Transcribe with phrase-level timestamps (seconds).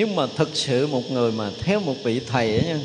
[0.00, 2.78] nhưng mà thực sự một người mà theo một vị thầy ấy nha.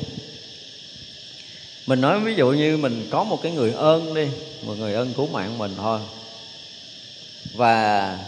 [1.86, 4.28] Mình nói ví dụ như mình có một cái người ơn đi,
[4.62, 6.00] một người ơn cứu mạng mình thôi.
[7.54, 8.20] Và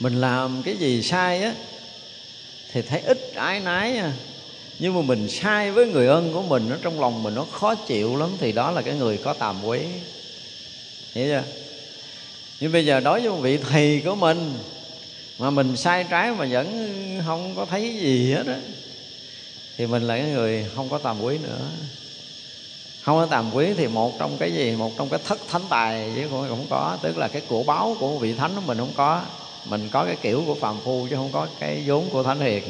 [0.00, 1.54] mình làm cái gì sai á,
[2.72, 4.12] thì thấy ít ái nái nha à.
[4.78, 7.74] nhưng mà mình sai với người ơn của mình, nó trong lòng mình nó khó
[7.74, 9.80] chịu lắm, thì đó là cái người có tàm quý
[11.14, 11.42] hiểu chưa?
[12.60, 14.54] Nhưng bây giờ đối với một vị thầy của mình
[15.38, 16.88] mà mình sai trái mà vẫn
[17.26, 18.58] không có thấy gì hết á,
[19.76, 21.70] thì mình là cái người không có tàm quý nữa.
[23.00, 24.76] Không có tàm quý thì một trong cái gì?
[24.76, 26.98] Một trong cái thất thánh tài chứ cũng không có.
[27.02, 29.22] Tức là cái của báo của vị thánh mình không có.
[29.64, 32.64] Mình có cái kiểu của phàm phu chứ không có cái vốn của thánh hiền.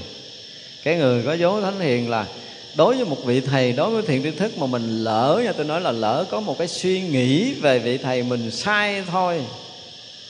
[0.82, 2.26] Cái người có vốn thánh hiền là
[2.74, 5.64] đối với một vị thầy, đối với thiện tri thức mà mình lỡ nha, tôi
[5.64, 9.44] nói là lỡ có một cái suy nghĩ về vị thầy mình sai thôi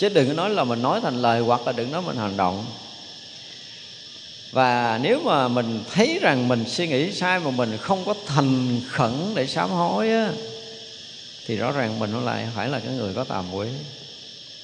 [0.03, 2.36] chứ đừng có nói là mình nói thành lời hoặc là đừng nói mình hành
[2.36, 2.64] động.
[4.53, 8.80] Và nếu mà mình thấy rằng mình suy nghĩ sai mà mình không có thành
[8.89, 10.30] khẩn để sám hối á,
[11.47, 13.69] thì rõ ràng mình nó lại phải là cái người có tàm quý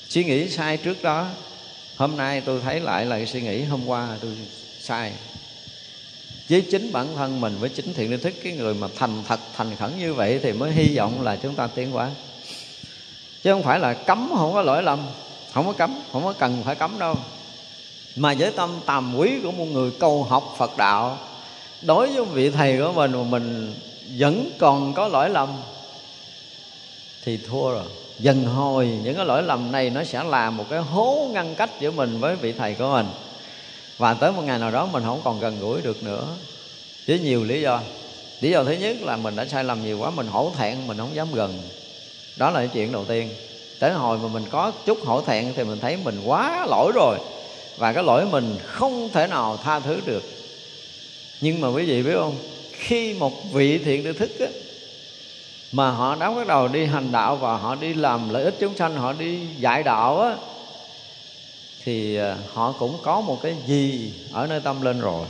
[0.08, 1.26] suy nghĩ sai trước đó,
[1.96, 4.30] hôm nay tôi thấy lại là cái suy nghĩ, hôm qua tôi
[4.78, 5.12] sai.
[6.48, 9.40] Với chính bản thân mình, với chính thiện linh thức cái người mà thành thật,
[9.56, 12.10] thành khẩn như vậy thì mới hy vọng là chúng ta tiến hóa.
[13.42, 15.00] Chứ không phải là cấm, không có lỗi lầm
[15.52, 17.14] không có cấm, không có cần phải cấm đâu.
[18.16, 21.18] Mà với tâm tàm quý của một người cầu học Phật đạo,
[21.82, 23.74] đối với vị thầy của mình mà mình
[24.18, 25.48] vẫn còn có lỗi lầm,
[27.24, 27.84] thì thua rồi.
[28.18, 31.70] Dần hồi những cái lỗi lầm này nó sẽ là một cái hố ngăn cách
[31.80, 33.06] giữa mình với vị thầy của mình.
[33.98, 36.26] Và tới một ngày nào đó mình không còn gần gũi được nữa.
[37.06, 37.80] Với nhiều lý do.
[38.40, 40.98] Lý do thứ nhất là mình đã sai lầm nhiều quá, mình hổ thẹn, mình
[40.98, 41.58] không dám gần.
[42.36, 43.34] Đó là cái chuyện đầu tiên
[43.78, 47.18] tới hồi mà mình có chút hổ thẹn thì mình thấy mình quá lỗi rồi.
[47.76, 50.22] Và cái lỗi mình không thể nào tha thứ được.
[51.40, 52.36] Nhưng mà quý vị biết không?
[52.72, 54.46] Khi một vị thiện được thức á,
[55.72, 58.76] mà họ đã bắt đầu đi hành đạo và họ đi làm lợi ích chúng
[58.76, 60.34] sanh họ đi dạy đạo á
[61.84, 65.26] thì à, họ cũng có một cái gì ở nơi tâm linh rồi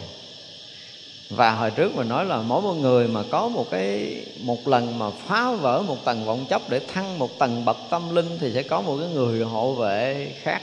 [1.30, 4.98] và hồi trước mình nói là mỗi một người mà có một cái, một lần
[4.98, 8.52] mà phá vỡ một tầng vọng chấp để thăng một tầng bậc tâm linh thì
[8.54, 10.62] sẽ có một cái người hộ vệ khác.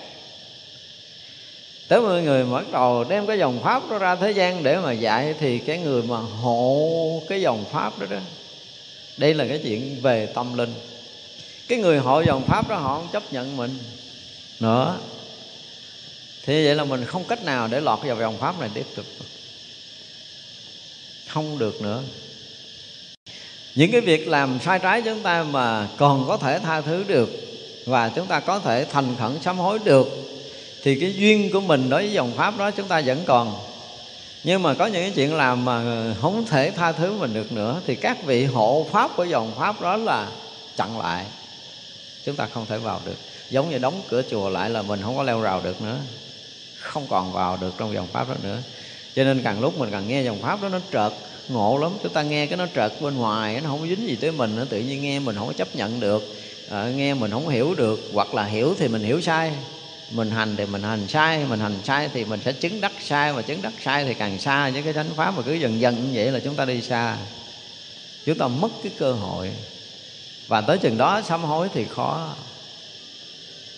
[1.88, 4.78] Tới mọi người mà bắt đầu đem cái dòng pháp đó ra thế gian để
[4.78, 8.18] mà dạy thì cái người mà hộ cái dòng pháp đó đó,
[9.18, 10.74] đây là cái chuyện về tâm linh.
[11.68, 13.78] Cái người hộ dòng pháp đó họ không chấp nhận mình
[14.60, 14.98] nữa.
[16.46, 19.06] Thì vậy là mình không cách nào để lọt vào dòng pháp này tiếp tục
[21.28, 22.04] không được nữa.
[23.76, 27.30] Những cái việc làm sai trái chúng ta mà còn có thể tha thứ được
[27.86, 30.08] và chúng ta có thể thành khẩn sám hối được,
[30.84, 33.58] thì cái duyên của mình đối với dòng pháp đó chúng ta vẫn còn.
[34.44, 35.84] Nhưng mà có những cái chuyện làm mà
[36.22, 39.82] không thể tha thứ mình được nữa, thì các vị hộ pháp của dòng pháp
[39.82, 40.28] đó là
[40.78, 41.26] chặn lại.
[42.26, 43.18] Chúng ta không thể vào được.
[43.50, 45.98] Giống như đóng cửa chùa lại là mình không có leo rào được nữa.
[46.80, 48.58] Không còn vào được trong dòng pháp đó nữa
[49.16, 51.14] cho nên càng lúc mình càng nghe dòng pháp đó nó trợt
[51.48, 51.92] ngộ lắm.
[52.04, 54.66] Chúng ta nghe cái nó trợt bên ngoài nó không dính gì tới mình nó
[54.70, 56.36] tự nhiên nghe mình không có chấp nhận được.
[56.70, 58.10] À, nghe mình không hiểu được.
[58.14, 59.52] Hoặc là hiểu thì mình hiểu sai.
[60.12, 61.46] Mình hành thì mình hành sai.
[61.50, 63.34] Mình hành sai thì mình sẽ chứng đắc sai.
[63.34, 65.38] Mà chứng đắc sai thì càng xa với cái chánh pháp.
[65.38, 67.18] Mà cứ dần dần như vậy là chúng ta đi xa.
[68.26, 69.52] Chúng ta mất cái cơ hội.
[70.48, 72.36] Và tới chừng đó sám hối thì khó.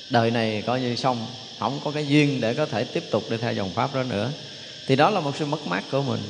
[0.10, 1.28] Đời này coi như xong.
[1.60, 4.32] Không có cái duyên để có thể tiếp tục đi theo dòng pháp đó nữa
[4.88, 6.22] thì đó là một sự mất mát của mình.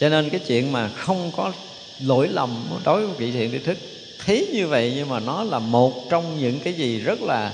[0.00, 1.52] Cho nên cái chuyện mà không có
[2.00, 3.78] lỗi lầm đối với vị thiện tri thức
[4.26, 7.52] thấy như vậy nhưng mà nó là một trong những cái gì rất là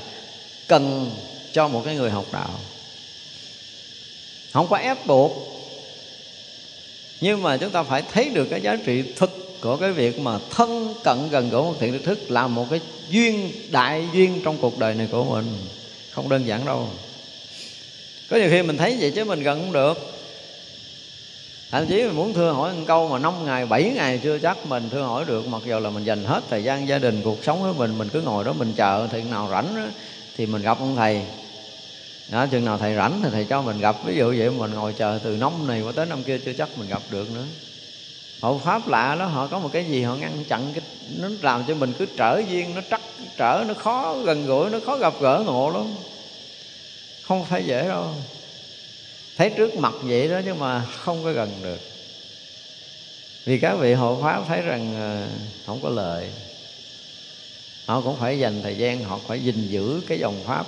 [0.68, 1.10] cần
[1.52, 2.50] cho một cái người học đạo.
[4.52, 5.32] Không có ép buộc,
[7.20, 10.38] nhưng mà chúng ta phải thấy được cái giá trị thực của cái việc mà
[10.50, 14.58] thân cận gần gũi một thiện tri thức là một cái duyên đại duyên trong
[14.60, 15.58] cuộc đời này của mình.
[16.10, 16.88] Không đơn giản đâu
[18.30, 19.98] có nhiều khi mình thấy vậy chứ mình gần không được.
[21.70, 24.66] Thậm chí mình muốn thưa hỏi một câu mà năm ngày bảy ngày chưa chắc
[24.66, 27.44] mình thưa hỏi được mặc dù là mình dành hết thời gian gia đình cuộc
[27.44, 29.82] sống của mình mình cứ ngồi đó mình chờ thì nào rảnh đó,
[30.36, 31.22] thì mình gặp ông thầy.
[32.28, 33.96] Đó chừng nào thầy rảnh thì thầy cho mình gặp.
[34.04, 36.78] Ví dụ vậy mình ngồi chờ từ năm này qua tới năm kia chưa chắc
[36.78, 37.44] mình gặp được nữa.
[38.40, 40.82] Hộ pháp lạ đó họ có một cái gì họ ngăn chặn cái
[41.16, 43.00] nó làm cho mình cứ trở duyên nó trắc
[43.36, 45.94] trở nó khó gần gũi nó khó gặp gỡ ngộ lắm
[47.28, 48.14] không phải dễ đâu.
[49.36, 51.80] Thấy trước mặt vậy đó nhưng mà không có gần được.
[53.44, 55.28] Vì các vị hộ pháp thấy rằng ờ,
[55.66, 56.30] không có lợi.
[57.86, 60.66] Họ cũng phải dành thời gian, họ phải gìn giữ cái dòng pháp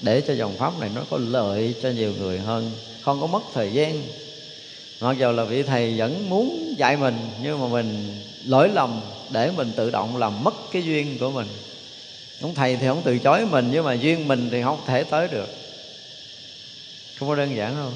[0.00, 2.72] để cho dòng pháp này nó có lợi cho nhiều người hơn.
[3.00, 4.02] Không có mất thời gian.
[5.00, 9.00] Mặc dù là vị thầy vẫn muốn dạy mình, nhưng mà mình lỗi lầm
[9.30, 11.48] để mình tự động làm mất cái duyên của mình.
[12.40, 15.28] Ông thầy thì không từ chối mình, nhưng mà duyên mình thì không thể tới
[15.28, 15.61] được
[17.22, 17.90] không có đơn giản đâu.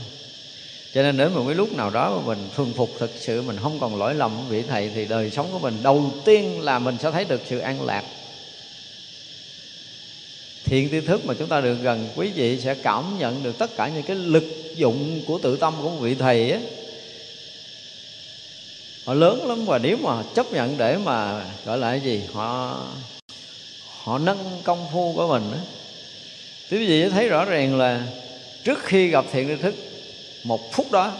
[0.95, 3.57] Cho nên đến một cái lúc nào đó mà mình thuần phục thực sự, mình
[3.63, 6.97] không còn lỗi lầm vị thầy, thì đời sống của mình đầu tiên là mình
[6.99, 8.05] sẽ thấy được sự an lạc.
[10.65, 13.77] Thiện tri thức mà chúng ta được gần, quý vị sẽ cảm nhận được tất
[13.77, 14.45] cả những cái lực
[14.77, 16.61] dụng của tự tâm của một vị thầy á.
[19.05, 22.83] Họ lớn lắm và nếu mà chấp nhận để mà gọi là cái gì, họ
[24.05, 25.59] họ nâng công phu của mình á.
[26.71, 28.03] Quý vị thấy rõ ràng là
[28.67, 29.75] trước khi gặp thiện tri thức
[30.45, 31.13] một phút đó.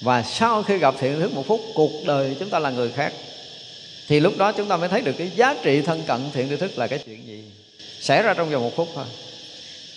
[0.00, 2.90] Và sau khi gặp thiện tri thức một phút, cuộc đời chúng ta là người
[2.90, 3.12] khác.
[4.08, 6.56] Thì lúc đó chúng ta mới thấy được cái giá trị thân cận thiện tri
[6.56, 7.44] thức là cái chuyện gì.
[8.00, 9.04] Xảy ra trong vòng một phút thôi.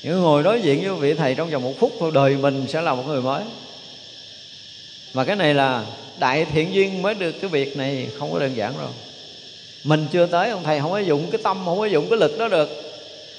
[0.03, 2.81] Những ngồi đối diện với vị thầy trong vòng một phút thôi đời mình sẽ
[2.81, 3.44] là một người mới.
[5.13, 5.86] Mà cái này là
[6.19, 8.89] đại thiện duyên mới được cái việc này không có đơn giản đâu.
[9.83, 12.38] Mình chưa tới ông thầy, không có dụng cái tâm, không có dụng cái lực
[12.39, 12.69] đó được.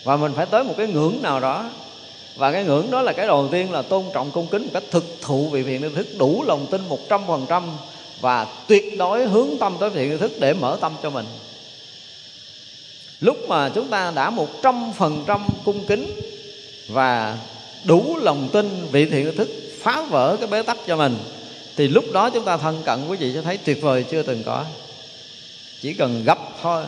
[0.04, 1.70] Và mình phải tới một cái ngưỡng nào đó
[2.36, 4.82] và cái ngưỡng đó là cái đầu tiên là tôn trọng cung kính một cách
[4.90, 7.62] thực thụ vị thiện tri thức đủ lòng tin một trăm phần trăm
[8.20, 11.26] và tuyệt đối hướng tâm tới thiện tri thức để mở tâm cho mình.
[13.20, 16.10] Lúc mà chúng ta đã một trăm phần trăm cung kính
[16.88, 17.38] và
[17.84, 19.48] đủ lòng tin vị thiện thức
[19.80, 21.16] phá vỡ cái bế tắc cho mình,
[21.76, 24.42] thì lúc đó chúng ta thân cận quý vị sẽ thấy tuyệt vời chưa từng
[24.42, 24.64] có.
[25.80, 26.84] Chỉ cần gặp thôi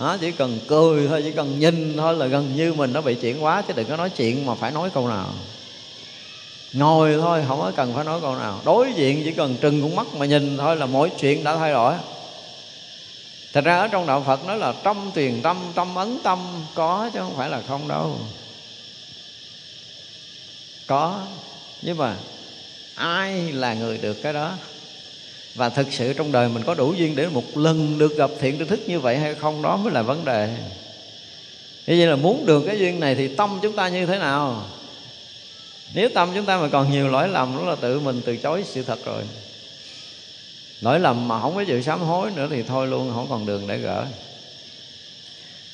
[0.00, 3.14] đó, chỉ cần cười thôi chỉ cần nhìn thôi là gần như mình nó bị
[3.14, 5.34] chuyển hóa chứ đừng có nói chuyện mà phải nói câu nào.
[6.72, 8.60] Ngồi thôi không có cần phải nói câu nào.
[8.64, 11.72] Đối diện chỉ cần trừng con mắt mà nhìn thôi là mỗi chuyện đã thay
[11.72, 11.94] đổi.
[13.52, 16.38] Thật ra ở trong đạo phật nói là trong tuyền tâm tâm ấn tâm.
[16.74, 18.16] Có chứ không phải là không đâu.
[20.86, 21.20] Có.
[21.82, 22.16] Nhưng mà
[22.94, 24.52] ai là người được cái đó?
[25.54, 28.58] Và thực sự trong đời mình có đủ duyên để một lần được gặp thiện
[28.58, 30.48] tri thức như vậy hay không, đó mới là vấn đề.
[31.86, 34.66] Như vậy là muốn được cái duyên này thì tâm chúng ta như thế nào?
[35.94, 38.64] Nếu tâm chúng ta mà còn nhiều lỗi lầm, đó là tự mình từ chối
[38.66, 39.22] sự thật rồi.
[40.80, 43.66] Lỗi lầm mà không có chịu sám hối nữa thì thôi luôn, không còn đường
[43.66, 44.06] để gỡ.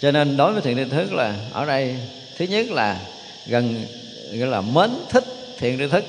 [0.00, 1.96] Cho nên đối với thiện tri thức là, ở đây,
[2.38, 3.00] thứ nhất là
[3.46, 3.84] gần,
[4.32, 5.24] gọi là mến thích
[5.58, 6.04] thiện tri thức.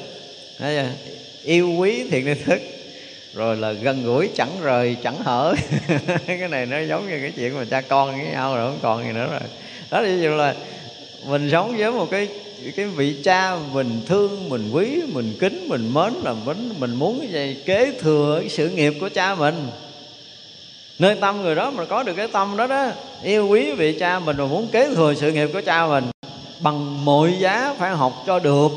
[1.44, 2.60] Yêu quý thiện tri thức
[3.38, 5.56] rồi là gần gũi chẳng rời, chẳng hở.
[6.28, 9.04] Cái này nó giống như cái chuyện mà cha con với nhau rồi, không còn
[9.04, 9.40] gì nữa rồi.
[9.92, 10.56] Đó là ví dụ là
[11.26, 12.28] mình sống với một cái
[12.76, 17.20] cái vị cha mình thương, mình quý, mình kính, mình mến là mình mình muốn
[17.20, 17.62] cái gì?
[17.66, 19.68] Kế thừa cái sự nghiệp của cha mình.
[21.00, 22.88] Nơi tâm người đó mà có được cái tâm đó đó,
[23.24, 26.04] yêu quý vị cha mình và muốn kế thừa sự nghiệp của cha mình,
[26.60, 28.72] bằng mọi giá phải học cho được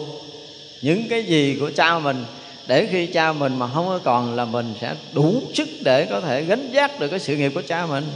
[0.83, 2.25] những cái gì của cha mình
[2.71, 6.21] để khi cha mình mà không có còn là mình sẽ đủ sức để có
[6.21, 8.07] thể gánh vác được cái sự nghiệp của cha mình.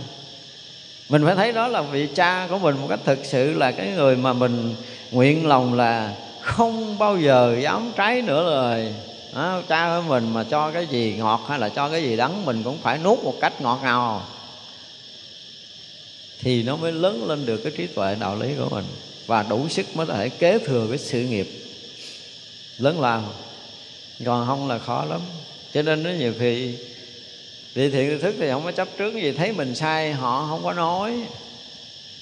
[1.08, 3.90] Mình phải thấy đó là vị cha của mình một cách thực sự là cái
[3.96, 4.74] người mà mình
[5.10, 8.94] nguyện lòng là không bao giờ dám trái nữa lời
[9.34, 12.44] đó, cha của mình mà cho cái gì ngọt hay là cho cái gì đắng
[12.44, 14.22] mình cũng phải nuốt một cách ngọt ngào.
[16.40, 18.84] Thì nó mới lớn lên được cái trí tuệ đạo lý của mình
[19.26, 21.48] và đủ sức mới có thể kế thừa cái sự nghiệp
[22.78, 23.22] lớn lao
[24.26, 25.20] còn không là khó lắm.
[25.72, 26.74] Cho nên nó nhiều khi
[27.74, 29.32] vị thiện thức thì không có chấp trước gì.
[29.32, 31.26] Thấy mình sai, họ không có nói.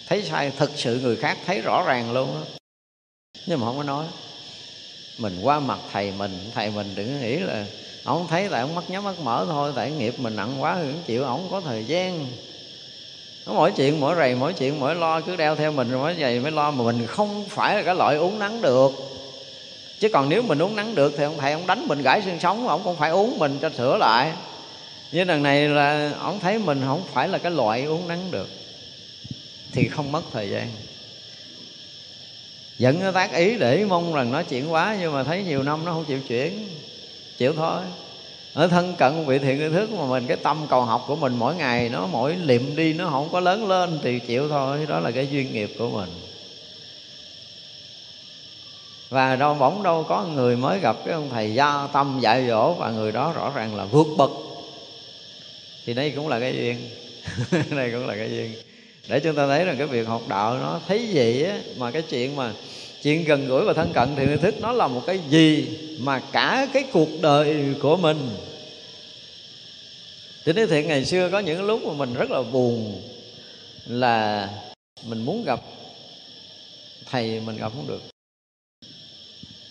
[0.09, 2.43] Thấy sai, thực sự người khác thấy rõ ràng luôn á.
[3.47, 4.07] Nhưng mà không có nói.
[5.19, 7.67] Mình qua mặt thầy mình thầy mình đừng nghĩ là
[8.05, 10.93] ông thấy tại ông mắt nhắm mắt mở thôi, tại nghiệp mình nặng quá, thì
[10.93, 12.27] cũng chịu, ổng có thời gian.
[13.47, 16.15] Nó mỗi chuyện mỗi rầy, mỗi chuyện mỗi lo, cứ đeo theo mình rồi mới
[16.19, 16.71] vậy mới lo.
[16.71, 19.12] Mà mình không phải là cái loại uống nắng được
[20.03, 22.41] chứ còn nếu mình uống nắng được thì ông thầy ông đánh mình gãy xương
[22.41, 24.33] sống, ông cũng phải uống mình cho sửa lại.
[25.13, 28.49] Nhưng lần này là ông thấy mình không phải là cái loại uống nắng được,
[29.73, 30.69] thì không mất thời gian.
[32.79, 35.93] Dẫn tác ý để mong rằng nó chuyển quá nhưng mà thấy nhiều năm nó
[35.93, 36.69] không chịu chuyển,
[37.37, 37.83] chịu thôi.
[38.55, 41.37] Ở thân cận vị thiện tri thức mà mình, cái tâm cầu học của mình
[41.39, 44.87] mỗi ngày, nó mỗi liệm đi, nó không có lớn lên thì chịu thôi.
[44.89, 46.11] Đó là cái duyên nghiệp của mình
[49.13, 52.73] và đâu bỗng đâu có người mới gặp cái ông thầy gia tâm dạy dỗ
[52.73, 54.31] và người đó rõ ràng là vượt bậc.
[55.87, 56.77] Thì đây cũng là cái duyên.
[57.77, 58.55] Đây cũng là cái duyên.
[59.09, 62.03] Để chúng ta thấy rằng cái việc học đạo nó thấy gì á, mà cái
[62.03, 62.53] chuyện mà
[63.03, 66.67] chuyện gần gũi và thân cận thì thức nó là một cái gì mà cả
[66.73, 68.31] cái cuộc đời của mình.
[70.45, 73.03] Cho nói thiện ngày xưa có những lúc mà mình rất là buồn
[73.87, 74.49] là
[75.07, 75.61] mình muốn gặp
[77.11, 78.12] thầy, mình gặp không được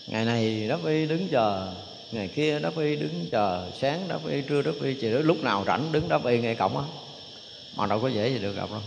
[0.06, 1.72] ngày này đáp y đứng chờ
[2.12, 5.64] ngày kia đáp y đứng chờ sáng đáp y trưa đáp y chiều lúc nào
[5.66, 6.84] rảnh đứng đáp y ngay cổng á.
[7.76, 8.80] Mà đâu có dễ gì được gặp đâu.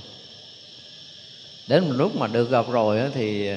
[1.67, 3.50] Đến một lúc mà được gặp rồi á thì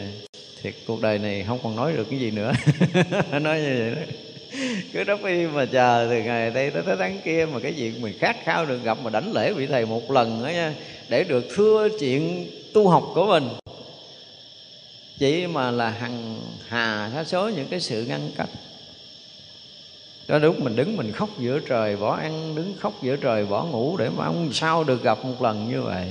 [0.63, 2.53] thì cuộc đời này không còn nói được cái gì nữa.
[3.41, 4.03] Nói như vậy đó.
[4.93, 8.01] Cứ đáp y mà chờ từ ngày đây tới, tới tháng kia mà cái việc
[8.01, 10.75] mình khát khao được gặp mà đánh lễ vị thầy một lần đó nha
[11.09, 13.49] để được thưa chuyện tu học của mình
[15.19, 18.49] chỉ mà là hằng hà sa số những cái sự ngăn cách.
[20.29, 23.65] Đó lúc mình đứng mình khóc giữa trời, bỏ ăn đứng khóc giữa trời, bỏ
[23.65, 26.09] ngủ để mà ông sao được gặp một lần như vậy.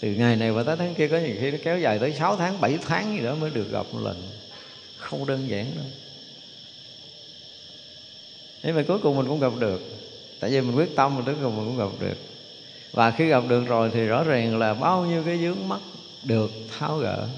[0.00, 2.36] Từ ngày này và tới tháng kia có nhiều khi nó kéo dài tới 6
[2.36, 4.22] tháng 7 tháng gì đó mới được gặp một lần.
[4.96, 5.84] Không đơn giản đâu.
[8.62, 9.80] Thế mà cuối cùng mình cũng gặp được.
[10.40, 12.16] Tại vì mình quyết tâm mình cuối cùng mình cũng gặp được.
[12.92, 15.80] Và khi gặp được rồi thì rõ ràng là bao nhiêu cái dướng mắt
[16.22, 17.28] được tháo gỡ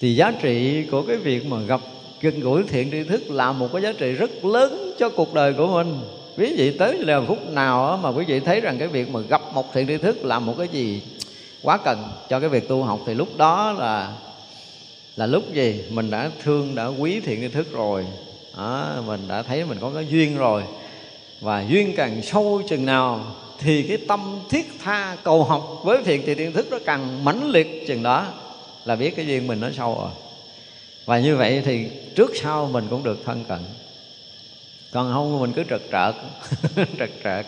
[0.00, 1.80] thì giá trị của cái việc mà gặp
[2.20, 5.52] gần gũi thiện tri thức là một cái giá trị rất lớn cho cuộc đời
[5.52, 5.98] của mình.
[6.36, 9.42] Quý vị tới là phút nào mà quý vị thấy rằng cái việc mà gặp
[9.54, 11.02] một thiện tri thức là một cái gì
[11.62, 14.12] quá cần cho cái việc tu học thì lúc đó là
[15.16, 15.84] là lúc gì?
[15.90, 18.06] Mình đã thương đã quý thiện tri thức rồi.
[18.56, 20.62] Đó, mình đã thấy mình có cái duyên rồi.
[21.40, 23.24] Và duyên càng sâu chừng nào
[23.58, 27.50] thì cái tâm thiết tha cầu học với thiện thì tri thức nó càng mãnh
[27.50, 28.26] liệt chừng đó
[28.84, 30.18] là biết cái duyên mình nó sâu rồi à.
[31.06, 33.58] và như vậy thì trước sau mình cũng được thân cận.
[34.92, 36.14] Còn không mình cứ trật trợt
[36.98, 37.46] trật trợt.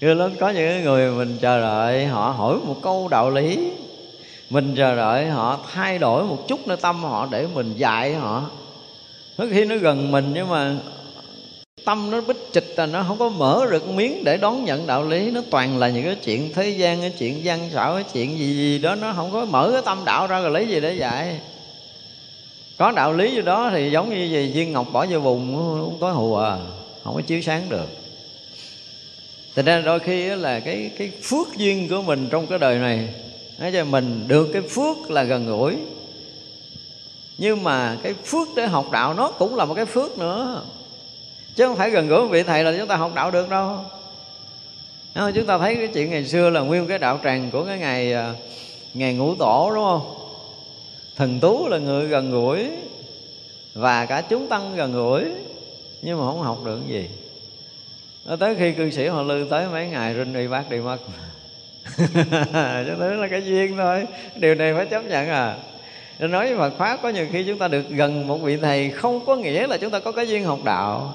[0.00, 3.70] Cứ lớn có những người mình chờ đợi, họ hỏi một câu đạo lý.
[4.50, 8.50] Mình chờ đợi, họ thay đổi một chút nơi tâm họ để mình dạy họ.
[9.38, 10.74] Có khi nó gần mình nhưng mà
[11.86, 15.08] tâm nó bích trịch là nó không có mở được miếng để đón nhận đạo
[15.08, 15.30] lý.
[15.30, 18.56] Nó toàn là những cái chuyện thế gian, cái chuyện văn xảo, cái chuyện gì
[18.56, 18.94] gì đó.
[18.94, 21.40] Nó không có mở cái tâm đạo ra rồi lấy gì để dạy.
[22.78, 25.98] Có đạo lý gì đó thì giống như gì viên ngọc bỏ vô bùn không
[26.00, 26.58] có hùa à
[27.04, 27.86] không có chiếu sáng được.
[29.54, 33.08] Thành ra đôi khi là cái cái phước duyên của mình trong cái đời này,
[33.58, 35.76] nói cho mình được cái phước là gần gũi.
[37.38, 40.62] Nhưng mà cái phước để học đạo nó cũng là một cái phước nữa
[41.56, 43.78] chứ không phải gần gũi vị thầy là chúng ta học đạo được đâu.
[45.14, 47.78] Không, chúng ta thấy cái chuyện ngày xưa là nguyên cái đạo tràng của cái
[47.78, 48.34] ngày à,
[48.94, 50.16] ngày ngũ tổ đúng không?
[51.16, 52.66] Thần tú là người gần gũi
[53.74, 55.24] và cả chúng tăng gần gũi
[56.02, 57.08] nhưng mà không học được cái gì.
[58.26, 60.98] Nó tới khi cư sĩ họ lư tới mấy ngày rinh đi bác đi mất.
[62.86, 64.06] Cho nên là cái duyên thôi.
[64.36, 65.56] Điều này phải chấp nhận à.
[66.18, 68.90] Nên nói với Phật pháp có nhiều khi chúng ta được gần một vị thầy
[68.90, 71.14] không có nghĩa là chúng ta có cái duyên học đạo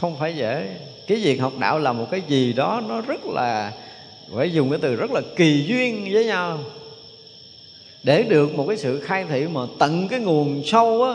[0.00, 0.76] không phải dễ.
[1.06, 3.72] Cái việc học đạo là một cái gì đó nó rất là,
[4.34, 6.58] phải dùng cái từ rất là kỳ duyên với nhau.
[8.02, 11.14] Để được một cái sự khai thị mà tận cái nguồn sâu á,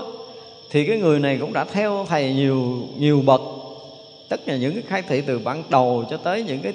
[0.69, 3.41] thì cái người này cũng đã theo thầy nhiều nhiều bậc.
[4.29, 6.73] Tất cả những cái khai thị từ ban đầu cho tới những cái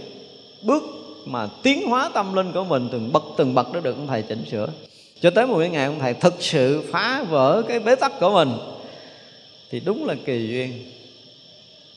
[0.62, 0.82] bước
[1.24, 4.22] mà tiến hóa tâm linh của mình, từng bậc từng bậc đó được ông thầy
[4.22, 4.68] chỉnh sửa.
[5.20, 8.30] Cho tới một cái ngày ông thầy thực sự phá vỡ cái bế tắc của
[8.30, 8.50] mình,
[9.70, 10.72] thì đúng là kỳ duyên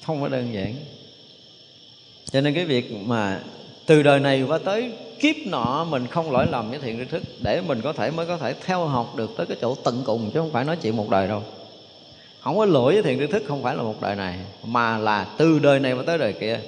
[0.06, 0.76] không phải đơn giản.
[2.32, 3.42] Cho nên cái việc mà
[3.86, 7.24] từ đời này qua tới, kiếp nọ mình không lỗi lầm với thiện tri thức,
[7.40, 10.32] để mình có thể mới có thể theo học được tới cái chỗ tận cùng,
[10.34, 11.44] chứ không phải nói chuyện một đời đâu.
[12.40, 15.28] Không có lỗi với thiện tri thức không phải là một đời này, mà là
[15.38, 16.60] từ đời này qua tới đời kia.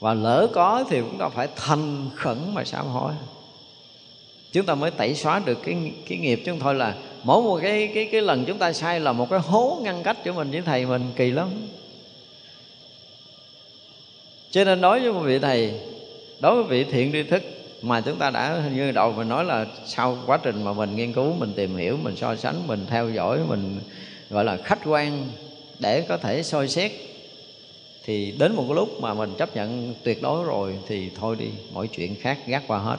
[0.00, 3.12] Và lỡ có thì chúng ta phải thành khẩn mà sám hối.
[4.52, 5.76] Chúng ta mới tẩy xóa được cái
[6.08, 9.00] cái nghiệp, chứ không thôi là mỗi một cái cái cái lần chúng ta sai
[9.00, 11.48] là một cái hố ngăn cách của mình với thầy mình, kỳ lắm
[14.50, 15.80] cho nên nói với một vị thầy
[16.40, 17.42] đối với vị thiện tri thức
[17.82, 21.12] mà chúng ta đã như đầu mình nói là sau quá trình mà mình nghiên
[21.12, 23.80] cứu, mình tìm hiểu, mình so sánh, mình theo dõi, mình,
[24.30, 25.28] gọi là, khách quan
[25.78, 26.92] để có thể soi xét,
[28.04, 31.48] thì đến một cái lúc mà mình chấp nhận tuyệt đối rồi thì thôi đi,
[31.72, 32.96] mọi chuyện khác gác qua hết.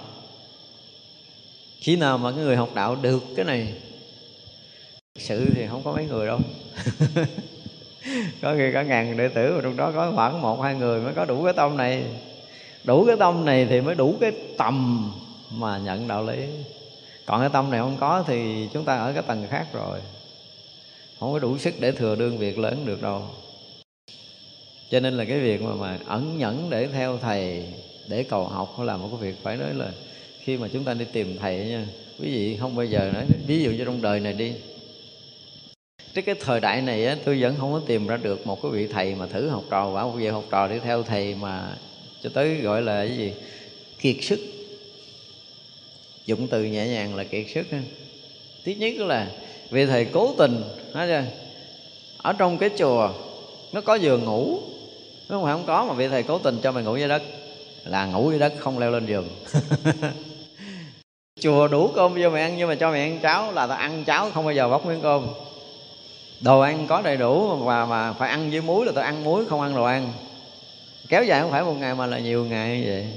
[1.79, 3.73] Khi nào mà cái người học đạo được cái này,
[5.15, 6.39] sự thì không có mấy người đâu.
[8.41, 11.13] có khi cả ngàn đệ tử mà trong đó có khoảng một, hai người mới
[11.13, 12.03] có đủ cái tâm này.
[12.83, 15.11] Đủ cái tâm này thì mới đủ cái tầm
[15.51, 16.45] mà nhận đạo lý.
[17.25, 19.99] Còn cái tâm này không có thì chúng ta ở cái tầng khác rồi.
[21.19, 23.21] Không có đủ sức để thừa đương việc lớn được đâu.
[24.89, 27.65] Cho nên là cái việc mà mà ẩn nhẫn để theo thầy,
[28.07, 29.91] để cầu học là một cái việc phải nói là
[30.43, 31.85] khi mà chúng ta đi tìm thầy nha.
[32.19, 34.53] Quý vị không bao giờ nói, ví dụ như trong đời này đi
[36.19, 38.71] Chứ cái thời đại này á, tôi vẫn không có tìm ra được một cái
[38.71, 41.77] vị thầy mà thử học trò bảo một vị học trò đi theo thầy mà
[42.23, 43.33] cho tới gọi là cái gì?
[43.99, 44.39] Kiệt sức.
[46.25, 47.65] Dụng từ nhẹ nhàng là kiệt sức
[48.65, 49.31] thứ nhất là
[49.69, 51.23] vì thầy cố tình nói chưa?
[52.17, 53.11] Ở trong cái chùa
[53.73, 54.59] nó có giường ngủ.
[55.29, 57.21] Nó không phải không có mà vị thầy cố tình cho mày ngủ dưới đất.
[57.85, 59.29] Là ngủ dưới đất không leo lên giường.
[61.39, 64.03] Chùa đủ cơm cho mày ăn nhưng mà cho mày ăn cháo là tao ăn
[64.05, 65.27] cháo không bao giờ bóc miếng cơm
[66.41, 69.45] đồ ăn có đầy đủ và mà phải ăn với muối là tôi ăn muối,
[69.45, 70.13] không ăn đồ ăn.
[71.09, 73.07] Kéo dài không phải một ngày mà là nhiều ngày như vậy.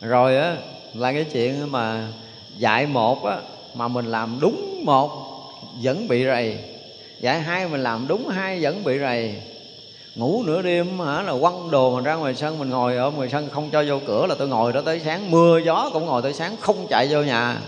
[0.00, 0.56] Rồi á,
[0.94, 2.08] là cái chuyện mà
[2.56, 3.38] dạy một á,
[3.74, 5.10] mà mình làm đúng một,
[5.82, 6.58] vẫn bị rầy.
[7.20, 9.34] Dạy hai mình làm đúng hai, vẫn bị rầy.
[10.14, 13.28] Ngủ nửa đêm hả, là quăng đồ mình ra ngoài sân, mình ngồi ở ngoài
[13.28, 15.30] sân, không cho vô cửa là tôi ngồi đó tới sáng.
[15.30, 17.58] Mưa, gió cũng ngồi tới sáng, không chạy vô nhà.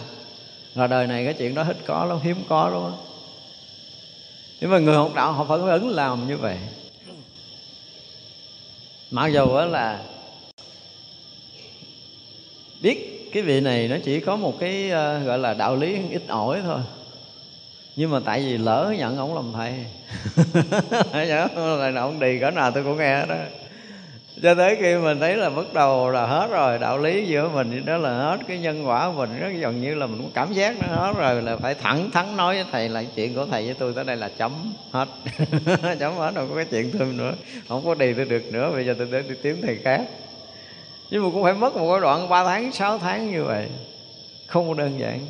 [0.75, 2.93] Là đời này cái chuyện đó ít có lắm, hiếm có lắm
[4.61, 6.57] nhưng mà người học đạo họ phải ứng làm như vậy.
[9.11, 10.03] Mặc dù đó là
[12.81, 16.23] biết cái vị này nó chỉ có một cái ờ, gọi là đạo lý ít
[16.29, 16.81] ỏi thôi.
[17.97, 19.87] Nhưng mà tại vì lỡ nhận ông làm thầy
[21.27, 21.49] nhớ
[21.93, 23.37] là ông đi, cỡ nào tôi cũng nghe đó
[24.43, 27.85] cho tới khi mình thấy là bắt đầu là hết rồi, đạo lý giữa mình
[27.87, 30.53] đó là hết, cái nhân quả của mình rất gần như là mình cũng cảm
[30.53, 33.67] giác nó hết rồi, là phải thẳng thắn nói với thầy là chuyện của thầy
[33.67, 34.53] với tôi tới đây là chấm
[34.91, 35.09] hết.
[35.99, 37.33] Chấm hết đâu có cái chuyện thêm nữa,
[37.69, 40.03] không có đi tôi được nữa, bây giờ tôi đến đi kiếm thầy khác.
[41.11, 43.67] Nhưng mà cũng phải mất một cái đoạn 3 tháng 6 tháng như vậy,
[44.47, 45.21] không có đơn giản.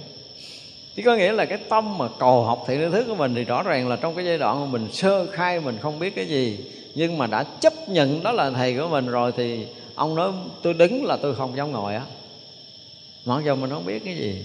[0.97, 3.63] Chỉ có nghĩa là cái tâm mà cầu học thiện thức của mình thì rõ
[3.63, 6.59] ràng là trong cái giai đoạn mà mình sơ khai mình không biết cái gì
[6.99, 10.75] nhưng mà đã chấp nhận đó là thầy của mình rồi thì ông nói, tôi
[10.75, 12.03] đứng là tôi không dám ngồi á.
[13.25, 14.45] Mặc dù mình không biết cái gì.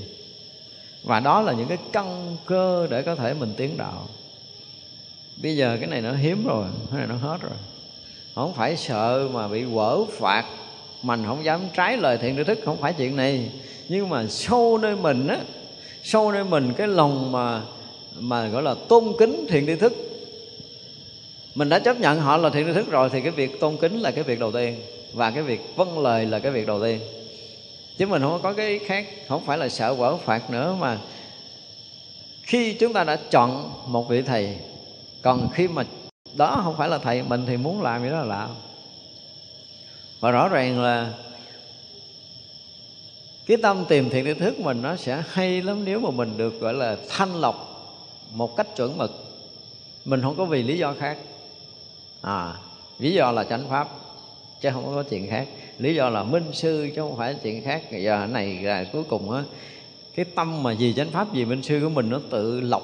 [1.03, 4.07] Và đó là những cái căn cơ để có thể mình tiến đạo.
[5.43, 7.57] Bây giờ cái này nó hiếm rồi, cái này nó hết rồi.
[8.35, 10.45] Không phải sợ mà bị quở phạt,
[11.01, 13.51] mình không dám trái lời thiện tri thức, không phải chuyện này.
[13.89, 15.39] Nhưng mà sâu nơi mình á,
[16.03, 17.61] sâu nơi mình cái lòng mà
[18.19, 20.12] mà gọi là tôn kính thiện tri thức
[21.55, 23.99] mình đã chấp nhận họ là thiện tri thức rồi thì cái việc tôn kính
[23.99, 24.81] là cái việc đầu tiên
[25.13, 26.99] và cái việc vâng lời là cái việc đầu tiên.
[27.97, 30.97] Chứ mình không có cái khác, không phải là sợ quở phạt nữa mà
[32.43, 34.57] khi chúng ta đã chọn một vị thầy,
[35.21, 35.83] còn khi mà
[36.35, 38.49] đó không phải là thầy mình thì muốn làm gì đó là làm.
[40.19, 41.13] Và rõ ràng là
[43.45, 46.59] cái tâm tìm thiện tri thức mình nó sẽ hay lắm nếu mà mình được,
[46.59, 47.69] gọi là, thanh lọc
[48.31, 49.11] một cách chuẩn mực.
[50.05, 51.17] Mình không có vì lý do khác
[52.23, 52.53] à
[52.99, 53.87] lý do là chánh pháp,
[54.61, 55.47] chứ không có chuyện khác.
[55.77, 57.83] Lý do là minh sư, chứ không phải chuyện khác.
[57.91, 59.43] Giờ này là cuối cùng á,
[60.15, 62.83] cái tâm mà gì chánh pháp gì minh sư của mình, nó tự lọc,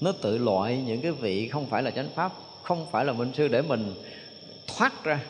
[0.00, 3.32] nó tự loại những cái vị không phải là chánh pháp, không phải là minh
[3.34, 3.94] sư để mình
[4.66, 5.20] thoát ra.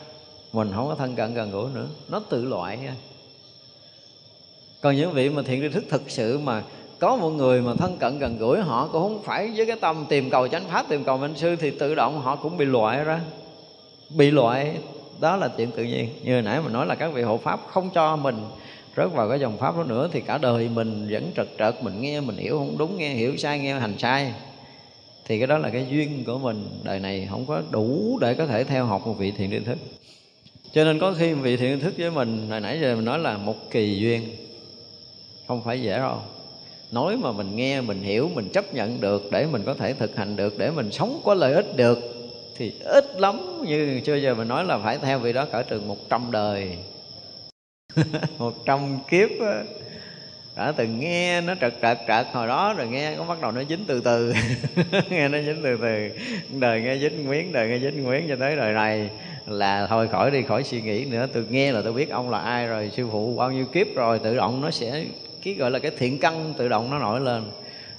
[0.53, 2.79] Mình không có thân cận gần gũi nữa, nó tự loại
[4.81, 6.63] còn những vị mà thiện tri thức thực sự mà
[7.01, 10.05] có một người mà thân cận gần gũi, họ cũng không phải với cái tâm
[10.09, 13.03] tìm cầu chánh pháp, tìm cầu minh sư, thì tự động họ cũng bị loại
[13.03, 13.19] ra.
[14.09, 14.77] Bị loại,
[15.19, 16.09] đó là chuyện tự nhiên.
[16.23, 18.35] Như hồi nãy mình nói là các vị hộ pháp không cho mình
[18.97, 22.01] rớt vào cái dòng pháp đó nữa, thì cả đời mình vẫn trật trật mình
[22.01, 24.33] nghe, mình hiểu không đúng, nghe hiểu sai, nghe hành sai.
[25.25, 26.69] Thì cái đó là cái duyên của mình.
[26.83, 29.77] Đời này không có đủ để có thể theo học một vị thiện định thức.
[30.71, 33.37] Cho nên có khi vị thiện thức với mình, hồi nãy giờ mình nói là
[33.37, 34.21] một kỳ duyên,
[35.47, 36.17] không phải dễ đâu
[36.91, 40.15] nói mà mình nghe, mình hiểu, mình chấp nhận được để mình có thể thực
[40.15, 41.99] hành được, để mình sống có lợi ích được,
[42.57, 45.87] thì ít lắm như chưa giờ mình nói là phải theo vị đó cỡ trường
[45.87, 46.77] một trăm đời.
[48.37, 49.53] Một trăm kiếp đó.
[50.57, 53.63] đã từng nghe nó trật trật trật hồi đó rồi nghe có bắt đầu nó
[53.69, 54.33] dính từ từ.
[55.09, 56.09] Nghe nó dính từ từ.
[56.59, 59.09] Đời nghe dính miếng, đời nghe dính miếng cho tới đời này.
[59.47, 61.27] Là thôi khỏi đi, khỏi suy nghĩ nữa.
[61.33, 64.19] Tôi nghe là tôi biết ông là ai rồi, sư phụ bao nhiêu kiếp rồi,
[64.19, 65.03] tự động nó sẽ
[65.43, 67.51] cái gọi là cái thiện căn tự động nó nổi lên.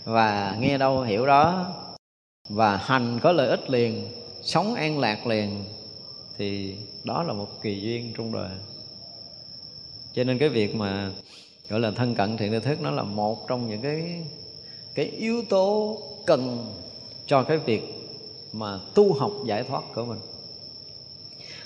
[0.04, 1.74] Và nghe đâu hiểu đó.
[2.48, 4.08] Và hành có lợi ích liền,
[4.42, 5.64] sống an lạc liền,
[6.38, 8.50] thì đó là một kỳ duyên trong đời.
[10.14, 11.10] Cho nên cái việc mà
[11.68, 14.22] gọi là thân cận thiện thức nó là một trong những cái
[14.94, 16.72] cái yếu tố cần
[17.26, 17.82] cho cái việc
[18.52, 20.18] mà tu học giải thoát của mình.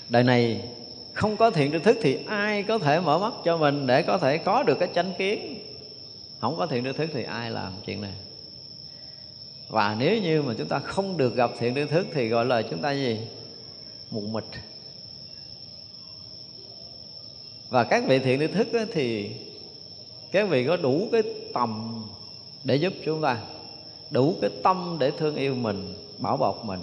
[0.09, 0.69] Đời này
[1.13, 4.17] không có thiện tri thức thì ai có thể mở mắt cho mình để có
[4.17, 5.59] thể có được cái chánh kiến?
[6.39, 8.13] Không có thiện tri thức thì ai làm chuyện này?
[9.69, 12.61] Và nếu như mà chúng ta không được gặp thiện tri thức thì gọi là
[12.61, 13.19] chúng ta gì?
[14.11, 14.43] Mù mịt.
[17.69, 19.31] Và các vị thiện tri thức thì
[20.31, 21.23] các vị có đủ cái
[21.53, 22.03] tầm
[22.63, 23.41] để giúp chúng ta,
[24.09, 26.79] đủ cái tâm để thương yêu mình, bảo bọc mình.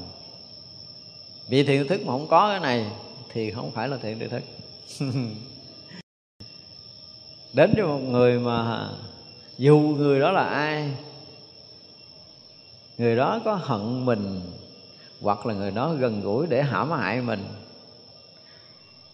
[1.49, 2.87] Vị thiện tri thức mà không có cái này
[3.33, 4.43] thì không phải là thiện tri thức
[7.53, 8.91] đến với một người mà
[9.59, 10.91] dù người đó là ai,
[12.99, 14.41] người đó có hận mình,
[15.21, 17.45] hoặc là người đó gần gũi để hãm hại mình.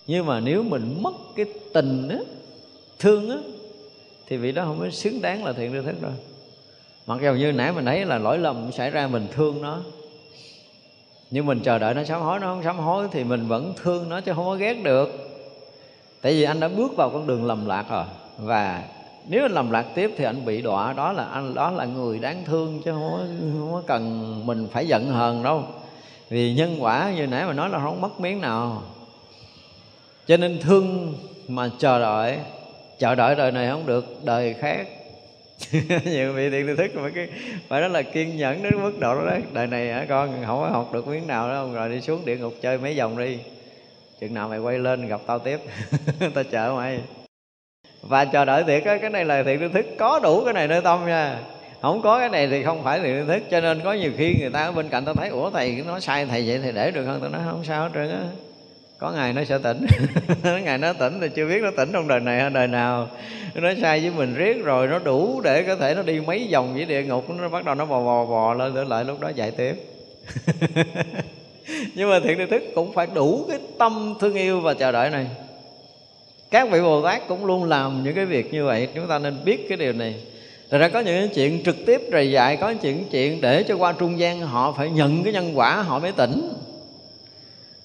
[0.07, 2.19] Nhưng mà nếu mình mất cái tình á,
[2.99, 3.37] thương á,
[4.27, 6.13] thì vị đó không có xứng đáng là thiện tri thức đâu.
[7.07, 9.81] Mặc dù như nãy mình thấy là lỗi lầm xảy ra mình thương nó,
[11.31, 14.09] nhưng mình chờ đợi nó sám hối, nó không sám hối thì mình vẫn thương
[14.09, 15.09] nó chứ không có ghét được.
[16.21, 18.05] Tại vì anh đã bước vào con đường lầm lạc rồi,
[18.39, 18.85] và
[19.29, 22.19] nếu anh làm lạc tiếp thì anh bị đọa đó là anh đó là người
[22.19, 23.19] đáng thương chứ không có,
[23.59, 25.65] không có cần mình phải giận hờn đâu.
[26.29, 28.83] Vì nhân quả như nãy mà nói là không mất miếng nào.
[30.27, 31.15] Cho nên thương
[31.49, 32.39] mà chờ đợi
[32.99, 34.87] chờ đợi đời này không được đời khác.
[36.05, 37.29] Nhiều vị thiện tư thức mà cái
[37.69, 39.43] phải đó là kiên nhẫn đến mức độ đó đấy.
[39.53, 42.37] Đời này hả con không có học được miếng nào đâu rồi đi xuống địa
[42.37, 43.39] ngục chơi mấy vòng đi.
[44.21, 45.61] Chừng nào mày quay lên gặp tao tiếp
[46.35, 47.01] tao chờ mày
[48.03, 50.69] và chờ đợi thiệt á, cái này là thiện tri thức có đủ cái này
[50.69, 51.39] nơi tâm nha.
[51.83, 54.37] Không có cái này thì không phải thiện tri thức cho nên có nhiều khi
[54.41, 56.91] người ta ở bên cạnh ta thấy, ủa, thầy nói sai thầy vậy thì để
[56.91, 58.21] được không tôi nói, không sao hết trơn á.
[58.99, 59.87] Có ngày nó sẽ tỉnh.
[60.65, 63.09] Ngày nó tỉnh thì chưa biết nó tỉnh trong đời này hay đời nào.
[63.55, 66.75] Nó sai với mình riết rồi, nó đủ để có thể nó đi mấy vòng
[66.75, 69.29] với địa ngục, nó bắt đầu nó bò bò bò lên trở lại lúc đó
[69.29, 69.75] dạy tiếp.
[71.95, 75.11] Nhưng mà thiện tri thức cũng phải đủ cái tâm thương yêu và chờ đợi
[75.11, 75.27] này
[76.51, 78.89] các vị bồ tát cũng luôn làm những cái việc như vậy.
[78.95, 80.15] Chúng ta nên biết cái điều này.
[80.71, 83.93] Thật ra có những chuyện trực tiếp rầy dạy Có những chuyện để cho qua
[83.93, 86.53] trung gian Họ phải nhận cái nhân quả họ mới tỉnh.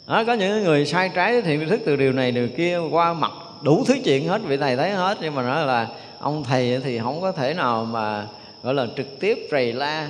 [0.07, 3.31] Đó, có những người sai trái thì thức từ điều này điều kia qua mặt
[3.61, 5.17] đủ thứ chuyện hết vị thầy thấy hết.
[5.21, 5.87] Nhưng mà nói là
[6.19, 8.27] ông thầy thì không có thể nào mà
[8.63, 10.09] gọi là trực tiếp rầy la.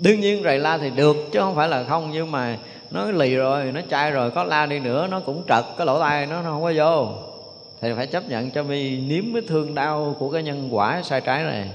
[0.00, 2.10] Đương nhiên rầy la thì được chứ không phải là không.
[2.12, 2.56] Nhưng mà
[2.90, 6.00] nó lì rồi nó chai rồi có la đi nữa nó cũng trật cái lỗ
[6.00, 7.27] tai nó, nó không có vô
[7.80, 11.20] thì phải chấp nhận cho mi nếm cái thương đau của cái nhân quả sai
[11.20, 11.70] trái này.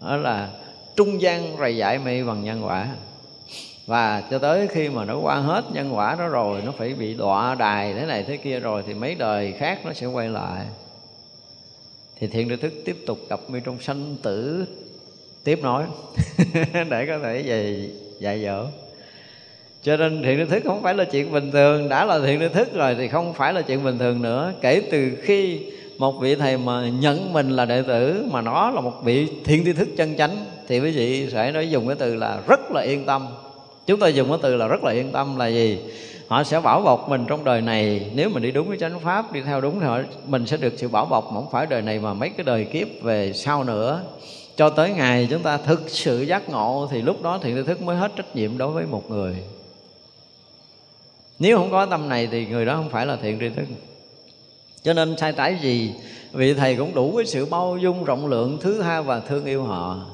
[0.00, 0.48] Đó là
[0.96, 2.88] trung gian rầy dạy mi bằng nhân quả.
[3.86, 7.14] Và cho tới khi mà nó qua hết nhân quả đó rồi, nó phải bị
[7.14, 10.66] đọa đài thế này thế kia rồi, thì mấy đời khác nó sẽ quay lại.
[12.20, 14.66] Thì thiện tri thức tiếp tục gặp mi trong sanh tử.
[15.44, 15.84] Tiếp nối.
[16.90, 18.64] Để có thể về dạy dỗ
[19.88, 21.88] cho nên thiện tri thức không phải là chuyện bình thường.
[21.88, 24.52] Đã là thiện tri thức rồi thì không phải là chuyện bình thường nữa.
[24.60, 25.60] Kể từ khi
[25.98, 29.64] một vị thầy mà nhận mình là đệ tử mà nó là một vị thiện
[29.64, 30.36] tri thức chân chánh
[30.68, 33.26] thì quý vị sẽ nói dùng cái từ là rất là yên tâm.
[33.86, 35.78] Chúng ta dùng cái từ là rất là yên tâm là gì?
[36.28, 38.10] Họ sẽ bảo bọc mình trong đời này.
[38.14, 40.72] Nếu mình đi đúng với chánh pháp đi theo đúng thì họ, mình sẽ được
[40.76, 43.64] sự bảo bọc mà không phải đời này mà mấy cái đời kiếp về sau
[43.64, 44.00] nữa.
[44.56, 47.82] Cho tới ngày chúng ta thực sự giác ngộ thì lúc đó thiện tri thức
[47.82, 49.36] mới hết trách nhiệm đối với một người
[51.38, 53.66] nếu không có tâm này thì người đó không phải là thiện tri thức.
[54.82, 55.94] Cho nên sai trái gì?
[56.32, 59.62] Vị thầy cũng đủ với sự bao dung rộng lượng thứ hai và thương yêu
[59.62, 60.06] họ.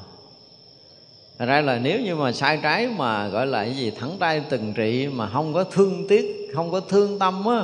[1.39, 4.41] Thật ra là nếu như mà sai trái mà gọi là cái gì thẳng tay
[4.49, 7.63] từng trị mà không có thương tiếc, không có thương tâm á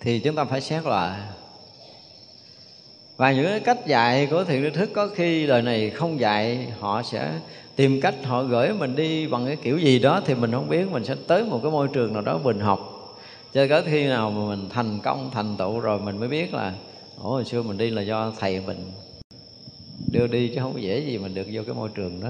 [0.00, 1.20] thì chúng ta phải xét lại.
[3.16, 6.72] Và những cái cách dạy của thiện tri thức có khi đời này không dạy
[6.80, 7.30] họ sẽ
[7.76, 10.90] tìm cách họ gửi mình đi bằng cái kiểu gì đó thì mình không biết,
[10.90, 12.96] mình sẽ tới một cái môi trường nào đó bình học.
[13.54, 16.74] Cho tới khi nào mà mình thành công, thành tựu rồi mình mới biết là,
[17.22, 18.92] ủa, hồi xưa mình đi là do thầy mình
[20.12, 22.28] đưa đi chứ không dễ gì mình được vô cái môi trường đó.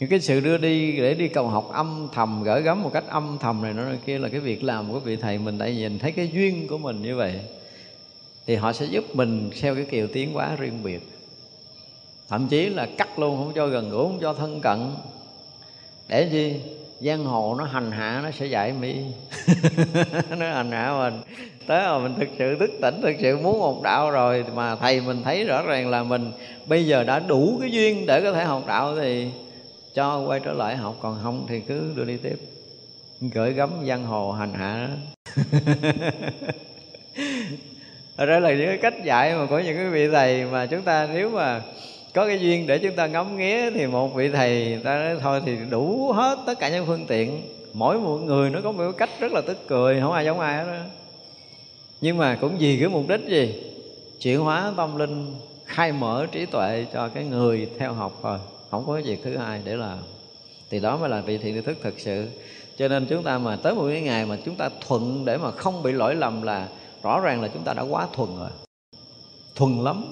[0.00, 3.04] Những cái sự đưa đi để đi cầu học âm thầm gửi gắm một cách
[3.08, 5.98] âm thầm này nó kia là cái việc làm của vị thầy mình, tại nhìn
[5.98, 7.40] thấy cái duyên của mình như vậy
[8.46, 11.11] thì họ sẽ giúp mình theo cái kiều tiến hóa riêng biệt
[12.32, 14.78] thậm chí là cắt luôn, không cho gần gũi, không cho thân cận.
[16.08, 16.60] Để gì
[17.00, 18.94] giang hồ nó hành hạ, nó sẽ dạy mi.
[20.38, 21.20] Nó hành hạ mình.
[21.66, 25.00] Tới mà mình thực sự thức tỉnh, thực sự muốn học đạo rồi, mà thầy
[25.00, 26.32] mình thấy rõ ràng là mình
[26.66, 29.30] bây giờ đã đủ cái duyên để có thể học đạo thì
[29.94, 32.36] cho quay trở lại học, còn không thì cứ đưa đi tiếp.
[33.20, 34.88] Gửi gắm giang hồ hành hạ.
[38.18, 40.82] Đó ra là những cái cách dạy mà của những cái vị thầy mà chúng
[40.82, 41.60] ta, nếu mà
[42.14, 45.42] có cái duyên để chúng ta ngắm nghía thì một vị thầy ta nói thôi
[45.46, 47.42] thì đủ hết tất cả những phương tiện.
[47.72, 50.40] Mỗi một người nó có một cái cách rất là tức cười, không ai giống
[50.40, 50.78] ai hết đó
[52.02, 53.62] nhưng mà cũng vì cái mục đích gì?
[54.20, 55.34] Chuyển hóa tâm linh,
[55.66, 58.38] khai mở trí tuệ cho cái người theo học thôi.
[58.70, 59.98] Không có cái việc thứ hai để làm.
[60.70, 62.28] Thì đó mới là vị thiện thức thực sự.
[62.76, 65.50] Cho nên chúng ta mà tới một cái ngày mà chúng ta thuận để mà
[65.50, 66.68] không bị lỗi lầm là
[67.02, 68.50] rõ ràng là chúng ta đã quá thuần rồi.
[69.54, 70.04] Thuần lắm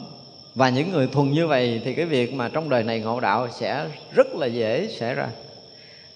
[0.55, 3.49] và những người thuần như vậy thì cái việc mà trong đời này ngộ đạo
[3.51, 5.29] sẽ rất là dễ xảy ra.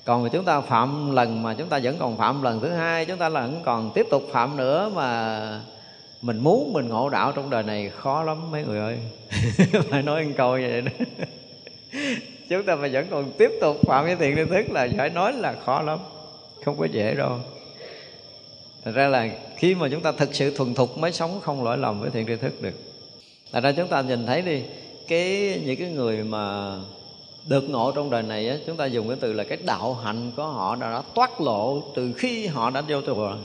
[0.05, 3.05] Còn mà chúng ta phạm lần mà chúng ta vẫn còn phạm lần thứ hai,
[3.05, 5.61] chúng ta vẫn còn tiếp tục phạm nữa mà
[6.23, 8.99] mình muốn mình ngộ đạo trong đời này khó lắm mấy người ơi.
[9.91, 10.91] Phải nói một câu vậy đó.
[12.49, 15.33] Chúng ta mà vẫn còn tiếp tục phạm cái thiện tri thức là phải nói
[15.33, 15.99] là khó lắm,
[16.65, 17.39] không có dễ đâu.
[18.85, 21.79] Thật ra là khi mà chúng ta thực sự thuần thục mới sống không lỗi
[21.79, 22.84] lầm với thiện tri thức được
[23.55, 24.63] tại ra chúng ta nhìn thấy đi
[25.09, 26.75] cái những cái người mà
[27.47, 30.33] được ngộ trong đời này á, chúng ta dùng cái từ là cái đạo hạnh
[30.37, 33.37] của họ đã, đã toát lộ từ khi họ đã vô chùa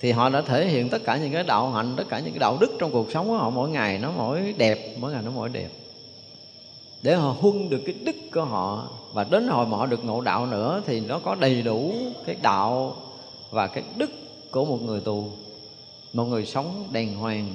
[0.00, 2.38] thì họ đã thể hiện tất cả những cái đạo hạnh tất cả những cái
[2.38, 5.30] đạo đức trong cuộc sống của họ mỗi ngày nó mỗi đẹp mỗi ngày nó
[5.30, 5.68] mỗi đẹp.
[7.02, 10.20] Để họ huân được cái đức của họ và đến hồi mà họ được ngộ
[10.20, 11.94] đạo nữa thì nó có đầy đủ
[12.26, 12.96] cái đạo
[13.50, 14.10] và cái đức
[14.50, 15.28] của một người tù
[16.12, 17.54] một người sống đàng hoàng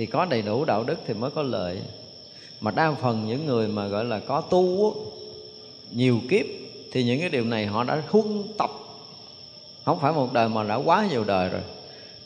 [0.00, 1.80] thì có đầy đủ đạo đức thì mới có lợi.
[2.60, 4.94] Mà đa phần những người mà gọi là có tu
[5.92, 6.46] nhiều kiếp,
[6.92, 8.70] thì những cái điều này họ đã huân tập.
[9.84, 11.60] Không phải một đời mà đã quá nhiều đời rồi.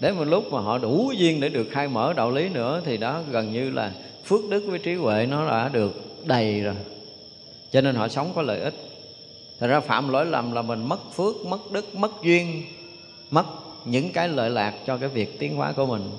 [0.00, 2.96] Đến một lúc mà họ đủ duyên để được khai mở đạo lý nữa, thì
[2.96, 3.92] đó gần như là
[4.24, 5.92] phước đức với trí huệ nó đã được
[6.24, 6.74] đầy rồi.
[7.70, 8.74] Cho nên họ sống có lợi ích.
[9.60, 12.62] Thật ra phạm lỗi lầm là mình mất phước, mất đức, mất duyên,
[13.30, 13.44] mất
[13.84, 16.10] những cái lợi lạc cho cái việc tiến hóa của mình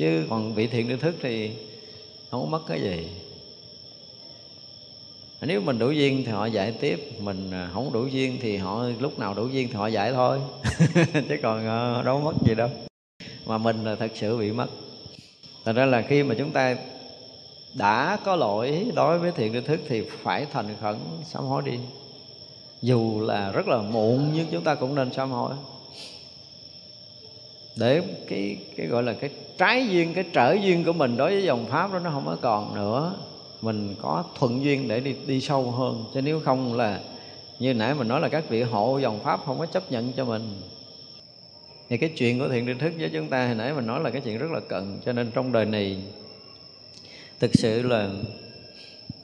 [0.00, 1.50] chứ còn vị thiện tri thức thì
[2.30, 3.08] không có mất cái gì.
[5.40, 8.84] Nếu mình đủ duyên thì họ dạy tiếp, mình à, không đủ duyên thì họ
[9.00, 10.40] lúc nào đủ duyên thì họ dạy thôi.
[11.28, 12.68] Chứ còn à, đâu mất gì đâu.
[13.46, 14.66] Mà mình là thật sự bị mất.
[15.64, 16.76] Thành ra là khi mà chúng ta
[17.74, 21.78] đã có lỗi đối với thiện tri thức thì phải thành khẩn sám hối đi.
[22.82, 25.54] Dù là rất là muộn nhưng chúng ta cũng nên sám hối
[27.76, 31.42] để cái cái gọi là cái trái duyên, cái trở duyên của mình đối với
[31.42, 33.14] dòng pháp đó nó không có còn nữa.
[33.60, 36.04] Mình có thuận duyên để đi đi sâu hơn.
[36.14, 37.00] Chứ nếu không là,
[37.58, 40.24] như nãy mình nói là các vị hộ dòng pháp không có chấp nhận cho
[40.24, 40.60] mình.
[41.88, 44.10] Thì cái chuyện của thiện tri thức với chúng ta hồi nãy mình nói là
[44.10, 44.98] cái chuyện rất là cần.
[45.06, 45.96] Cho nên trong đời này,
[47.40, 48.10] thực sự là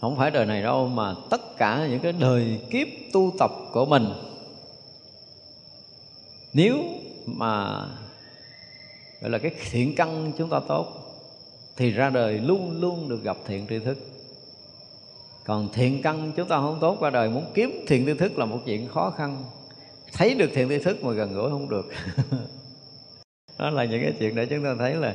[0.00, 3.86] không phải đời này đâu, mà tất cả những cái đời kiếp tu tập của
[3.86, 4.06] mình,
[6.52, 6.84] nếu
[7.26, 7.84] mà
[9.26, 10.86] gọi là cái thiện căn chúng ta tốt,
[11.76, 13.98] thì ra đời luôn luôn được gặp thiện tri thức.
[15.44, 18.44] Còn thiện căn chúng ta không tốt qua đời, muốn kiếm thiện tri thức là
[18.44, 19.44] một chuyện khó khăn.
[20.12, 21.86] Thấy được thiện tri thức mà gần gũi không được.
[23.58, 25.14] Đó là những cái chuyện để chúng ta thấy là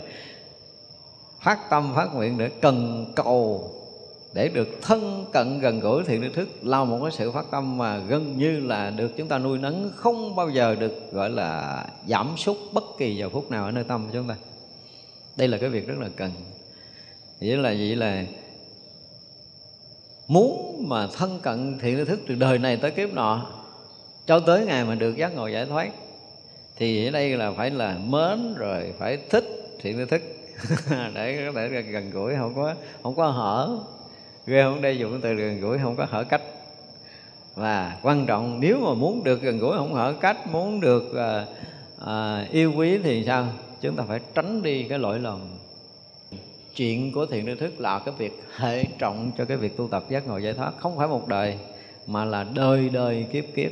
[1.41, 3.71] phát tâm phát nguyện để cần cầu
[4.34, 7.78] để được thân cận gần gũi thiện đức thức là một cái sự phát tâm
[7.78, 11.86] mà gần như là được chúng ta nuôi nấng, không bao giờ được, gọi là,
[12.08, 14.36] giảm sút bất kỳ giờ phút nào ở nơi tâm của chúng ta.
[15.36, 16.32] Đây là cái việc rất là cần.
[17.41, 18.26] Vậy là vậy là
[20.28, 23.52] muốn mà thân cận thiện đức thức từ đời này tới kiếp nọ,
[24.28, 25.91] cho tới ngày mà được giác ngộ giải thoát,
[26.76, 29.46] thì ở đây là phải là mến rồi phải thích
[29.80, 30.22] thiện đức thức
[31.13, 33.80] để có thể gần gũi, không có không có hở
[34.52, 34.82] ghê không?
[34.82, 36.42] Đây dùng từ gần gũi không có hở cách.
[37.56, 41.46] Và quan trọng nếu mà muốn được gần gũi không hở cách muốn được à,
[42.06, 43.48] à, yêu quý thì sao?
[43.82, 45.40] Chúng ta phải tránh đi cái lỗi lầm.
[46.76, 50.06] Chuyện của thiện tri thức là cái việc hệ trọng cho cái việc tu tập
[50.10, 51.58] giác ngộ giải thoát không phải một đời
[52.08, 53.72] mà là đời đời kiếp kiếp.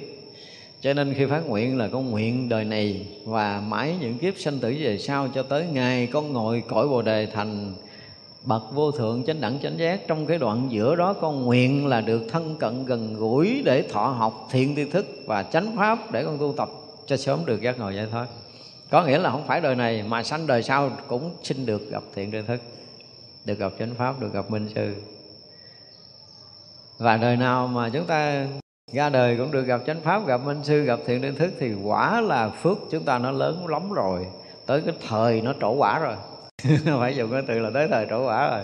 [0.81, 4.59] Cho nên khi phát nguyện là con nguyện đời này và mãi những kiếp sanh
[4.59, 7.73] tử về sau cho tới ngày con ngồi cõi bồ đề thành
[8.43, 10.07] bậc vô thượng chánh đẳng chánh giác.
[10.07, 14.07] Trong cái đoạn giữa đó con nguyện là được thân cận gần gũi để thọ
[14.07, 16.69] học thiện tri thức và chánh pháp để con tu tập
[17.05, 18.27] cho sớm được giác ngộ giải thoát
[18.89, 22.03] có nghĩa là không phải đời này mà sanh đời sau cũng xin được gặp
[22.15, 22.61] thiện tri thức,
[23.45, 24.95] được gặp chánh pháp, được gặp minh sư.
[26.97, 28.47] Và đời nào mà chúng ta
[28.93, 31.73] ra đời cũng được gặp chánh pháp, gặp minh sư, gặp thiện tri thức thì
[31.83, 34.27] quả là phước chúng ta nó lớn lắm rồi.
[34.65, 36.15] Tới cái thời nó trổ quả rồi.
[36.99, 38.63] phải dùng cái từ là tới thời trổ quả rồi,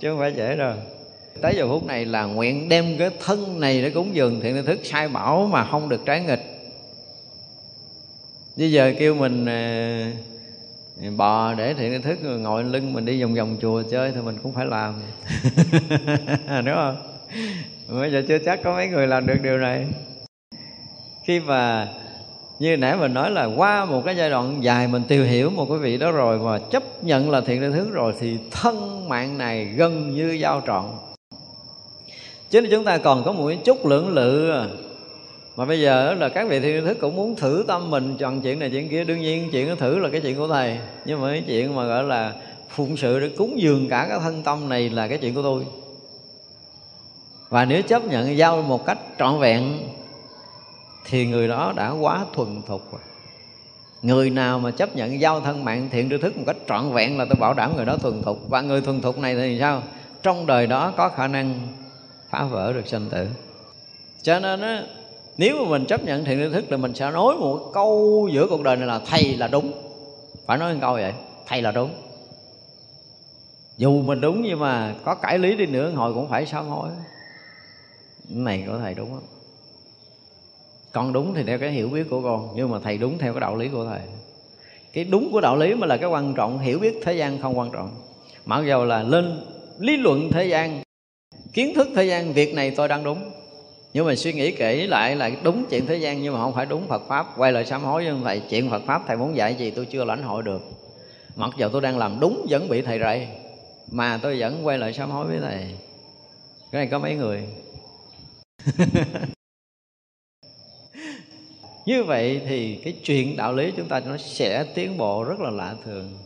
[0.00, 0.74] chứ không phải dễ đâu.
[1.42, 4.66] Tới giờ phút này là nguyện đem cái thân này để cúng dường thiện tri
[4.66, 6.40] thức, sai bảo mà không được trái nghịch.
[8.56, 9.46] Bây giờ kêu mình
[11.02, 14.20] ờ, bò để thiện tri thức ngồi lưng mình đi vòng vòng chùa chơi thì
[14.20, 14.94] mình cũng phải làm.
[16.64, 16.96] Đúng không?
[17.88, 19.86] Bây giờ chưa chắc có mấy người làm được điều này.
[21.24, 21.88] Khi mà
[22.60, 25.66] như nãy mình nói là qua một cái giai đoạn dài mình tìm hiểu một
[25.68, 29.38] cái vị đó rồi và chấp nhận là thiện tri thức rồi thì thân mạng
[29.38, 30.84] này gần như giao trọn.
[32.50, 34.52] Chứ chúng ta còn có một chút lưỡng lự.
[35.56, 38.58] Mà bây giờ là các vị thiện thức cũng muốn thử tâm mình, chọn chuyện
[38.58, 39.04] này chuyện kia.
[39.04, 40.78] Đương nhiên chuyện đó thử là cái chuyện của thầy.
[41.04, 42.32] Nhưng mà cái chuyện mà gọi là
[42.68, 45.66] phụng sự để cúng dường cả cái thân tâm này là cái chuyện của tôi.
[47.48, 49.78] Và nếu chấp nhận giao một cách trọn vẹn
[51.04, 53.00] thì người đó đã quá thuần thục rồi.
[54.02, 57.18] Người nào mà chấp nhận giao thân mạng thiện tri thức một cách trọn vẹn
[57.18, 58.38] là tôi bảo đảm người đó thuần thục.
[58.48, 59.82] Và người thuần thục này thì sao?
[60.22, 61.54] Trong đời đó có khả năng
[62.30, 63.28] phá vỡ được sanh tử.
[64.22, 64.84] Cho nên á,
[65.36, 68.46] nếu mà mình chấp nhận thiện tri thức thì mình sẽ nói một câu giữa
[68.50, 69.72] cuộc đời này là thầy là đúng.
[70.46, 71.12] Phải nói một câu vậy?
[71.46, 71.90] Thầy là đúng.
[73.76, 76.88] Dù mình đúng nhưng mà có cải lý đi nữa hồi cũng phải sám hối.
[78.28, 79.39] Này của thầy đúng không
[80.92, 83.40] con đúng thì theo cái hiểu biết của con, nhưng mà thầy đúng theo cái
[83.40, 84.00] đạo lý của thầy.
[84.92, 87.58] Cái đúng của đạo lý mới là cái quan trọng, hiểu biết thế gian không
[87.58, 87.90] quan trọng.
[88.44, 89.40] Mặc dầu là lên
[89.78, 90.80] lý luận thế gian,
[91.52, 93.30] kiến thức thế gian, việc này tôi đang đúng.
[93.92, 96.66] Nhưng mà suy nghĩ kỹ lại là đúng chuyện thế gian, nhưng mà không phải
[96.66, 97.26] đúng Phật pháp.
[97.36, 100.04] Quay lại sám hối với thầy, chuyện Phật pháp thầy muốn dạy gì tôi chưa
[100.04, 100.62] lãnh hội được.
[101.36, 103.28] Mặc dầu tôi đang làm đúng vẫn bị thầy rầy,
[103.90, 105.66] mà tôi vẫn quay lại sám hối với thầy.
[106.72, 107.44] Cái này có mấy người?
[111.90, 115.50] như vậy thì cái chuyện đạo lý chúng ta nó sẽ tiến bộ rất là
[115.50, 116.18] lạ thường.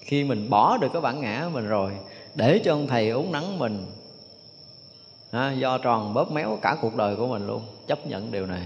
[0.00, 1.92] Khi mình bỏ được cái bản ngã mình rồi
[2.34, 3.86] để cho ông thầy uống nắng mình
[5.32, 8.62] ha, do tròn bóp méo cả cuộc đời của mình luôn chấp nhận điều này.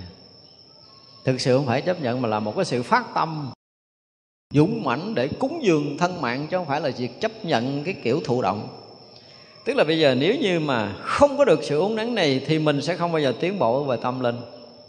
[1.25, 3.51] Thực sự không phải chấp nhận mà là một cái sự phát tâm
[4.55, 7.95] dũng mãnh để cúng dường thân mạng chứ không phải là việc chấp nhận cái
[8.03, 8.69] kiểu thụ động.
[9.65, 12.59] Tức là bây giờ nếu như mà không có được sự uống nắng này thì
[12.59, 14.37] mình sẽ không bao giờ tiến bộ về tâm linh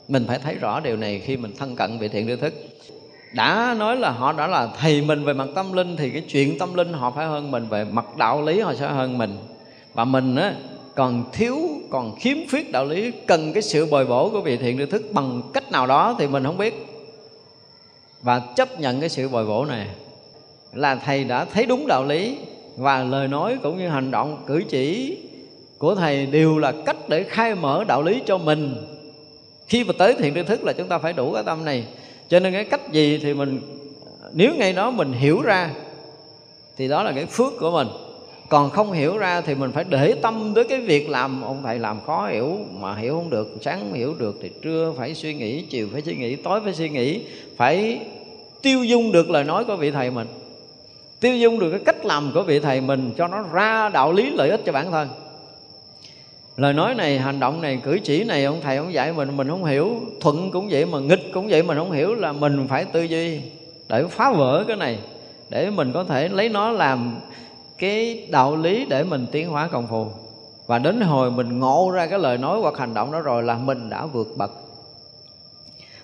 [0.10, 2.54] mình phải thấy rõ điều này khi mình thân cận vị thiện tri thức
[3.34, 6.58] đã nói là họ đã là thầy mình về mặt tâm linh, thì cái chuyện
[6.60, 9.38] tâm linh họ phải hơn mình, về mặt đạo lý họ sẽ hơn mình.
[9.93, 10.54] Và mình á,
[10.95, 11.58] còn thiếu,
[11.89, 15.04] còn khiếm khuyết đạo lý, cần cái sự bồi bổ của vị thiện tri thức
[15.12, 16.86] bằng cách nào đó thì mình không biết.
[18.22, 19.88] Và chấp nhận cái sự bồi bổ này
[20.74, 22.38] là thầy đã thấy đúng đạo lý
[22.78, 25.17] và lời nói cũng như hành động cử chỉ
[25.78, 28.76] của thầy đều là cách để khai mở đạo lý cho mình
[29.69, 31.84] khi mà tới thiện tri thức là chúng ta phải đủ cái tâm này.
[32.29, 33.62] Cho nên cái cách gì thì mình,
[34.34, 35.69] nếu ngay đó mình hiểu ra,
[36.77, 37.88] thì đó là cái phước của mình.
[38.49, 41.41] Còn không hiểu ra thì mình phải để tâm tới cái việc làm.
[41.41, 45.15] Ông thầy làm khó hiểu mà hiểu không được, sáng hiểu được thì trưa phải
[45.15, 47.21] suy nghĩ, chiều phải suy nghĩ, tối phải suy nghĩ.
[47.58, 47.99] Phải
[48.62, 50.27] tiêu dung được lời nói của vị thầy mình.
[51.19, 54.29] Tiêu dung được cái cách làm của vị thầy mình cho nó ra đạo lý
[54.29, 55.08] lợi ích cho bản thân
[56.60, 59.48] lời nói này, hành động này, cử chỉ này, ông thầy ông dạy mình mình
[59.48, 59.95] không hiểu.
[60.22, 63.41] Thuận cũng vậy mà nghịch cũng vậy mình không hiểu là mình phải tư duy
[63.89, 65.00] để phá vỡ cái này,
[65.50, 67.19] để mình có thể lấy nó làm
[67.78, 70.08] cái đạo lý để mình tiến hóa công phu.
[70.67, 73.58] Và đến hồi mình ngộ ra cái lời nói hoặc hành động đó rồi là
[73.58, 74.52] mình đã vượt bậc.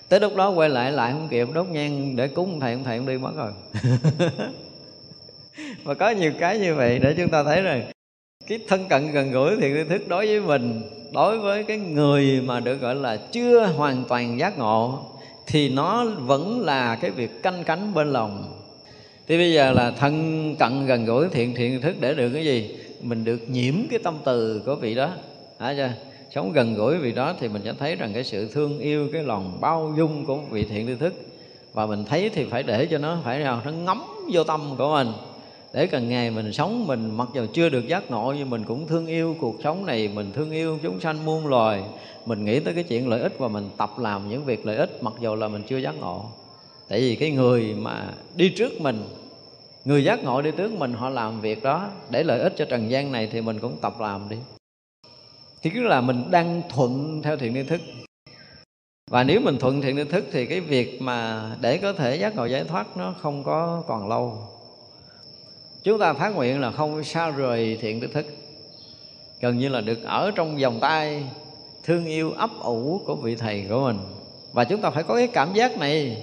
[0.08, 2.96] Tới lúc đó quay lại lại không kịp, đốt nhang để cúng thầy, ông thầy
[2.96, 3.52] ông đi mất rồi.
[5.84, 7.86] Và có nhiều cái như vậy để chúng ta thấy rằng
[8.46, 10.82] cái thân cận gần gũi thì tri thức đối với mình,
[11.12, 14.98] đối với cái người mà được gọi là chưa hoàn toàn giác ngộ,
[15.46, 18.52] thì nó vẫn là cái việc canh cánh bên lòng.
[19.28, 22.76] Thì bây giờ là thân cận gần gũi, thiện thiện thức để được cái gì?
[23.02, 25.10] Mình được nhiễm cái tâm từ của vị đó.
[25.58, 25.90] Hả chưa?
[26.34, 29.22] Sống gần gũi vị đó thì mình sẽ thấy rằng cái sự thương yêu, cái
[29.22, 31.14] lòng bao dung của vị thiện tri thức.
[31.72, 34.92] Và mình thấy thì phải để cho nó, phải nào nó ngấm vô tâm của
[34.94, 35.12] mình
[35.72, 38.86] để càng ngày mình sống, mình mặc dù chưa được giác ngộ, nhưng mình cũng
[38.86, 41.82] thương yêu cuộc sống này, mình thương yêu chúng sanh muôn loài.
[42.26, 45.02] Mình nghĩ tới cái chuyện lợi ích và mình tập làm những việc lợi ích,
[45.02, 46.24] mặc dù là mình chưa giác ngộ.
[46.88, 49.04] Tại vì cái người mà đi trước mình,
[49.84, 52.90] người giác ngộ đi trước mình, họ làm việc đó để lợi ích cho trần
[52.90, 54.36] gian này thì mình cũng tập làm đi.
[55.62, 57.80] Thì cứ là mình đang thuận theo thiện tri thức.
[59.10, 62.36] Và nếu mình thuận thiện tri thức thì cái việc mà để có thể giác
[62.36, 64.38] ngộ giải thoát nó không có còn lâu
[65.86, 68.26] chúng ta phát nguyện là không sao rời thiện đức thức.
[69.40, 71.24] Gần như là được ở trong vòng tay,
[71.84, 73.98] thương yêu ấp ủ của vị thầy của mình.
[74.52, 76.22] Và chúng ta phải có cái cảm giác này.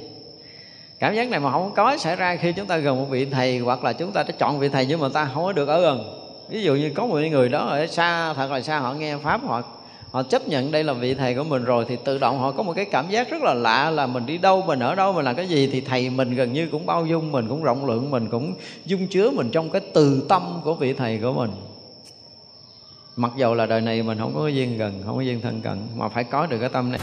[0.99, 3.59] Cảm giác này mà không có xảy ra khi chúng ta gần một vị thầy,
[3.59, 5.81] hoặc là chúng ta đã chọn vị thầy nhưng mà ta không có được ở
[5.81, 6.19] gần.
[6.49, 9.41] Ví dụ như có một người đó ở xa, thật là xa, họ nghe pháp,
[9.43, 9.63] họ
[10.13, 12.63] họ chấp nhận đây là vị thầy của mình rồi thì tự động họ có
[12.63, 15.25] một cái cảm giác rất là lạ là mình đi đâu, mình ở đâu, mình
[15.25, 18.11] làm cái gì thì thầy mình gần như cũng bao dung mình, cũng rộng lượng
[18.11, 18.53] mình, cũng
[18.85, 21.51] dung chứa mình trong cái từ tâm của vị thầy của mình.
[23.15, 25.77] Mặc dầu là đời này mình không có duyên gần, không có duyên thân cận,
[25.95, 26.99] mà phải có được cái tâm này.